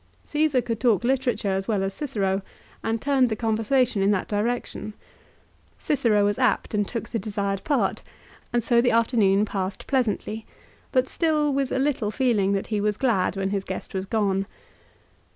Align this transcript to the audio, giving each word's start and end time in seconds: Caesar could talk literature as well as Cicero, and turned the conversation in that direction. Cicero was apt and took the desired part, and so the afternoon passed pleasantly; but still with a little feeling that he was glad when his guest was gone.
Caesar 0.23 0.63
could 0.63 0.79
talk 0.79 1.03
literature 1.03 1.51
as 1.51 1.67
well 1.67 1.83
as 1.83 1.93
Cicero, 1.93 2.41
and 2.83 2.99
turned 2.99 3.29
the 3.29 3.35
conversation 3.35 4.01
in 4.01 4.09
that 4.09 4.27
direction. 4.27 4.95
Cicero 5.77 6.25
was 6.25 6.39
apt 6.39 6.73
and 6.73 6.87
took 6.87 7.09
the 7.09 7.19
desired 7.19 7.63
part, 7.63 8.01
and 8.51 8.63
so 8.63 8.81
the 8.81 8.89
afternoon 8.89 9.45
passed 9.45 9.85
pleasantly; 9.85 10.47
but 10.91 11.07
still 11.07 11.53
with 11.53 11.71
a 11.71 11.77
little 11.77 12.09
feeling 12.09 12.53
that 12.53 12.65
he 12.73 12.81
was 12.81 12.97
glad 12.97 13.35
when 13.35 13.51
his 13.51 13.63
guest 13.63 13.93
was 13.93 14.07
gone. 14.07 14.47